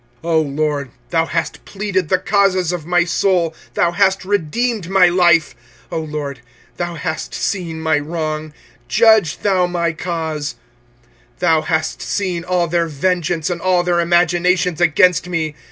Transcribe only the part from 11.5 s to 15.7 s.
hast seen all their vengeance and all their imaginations against me.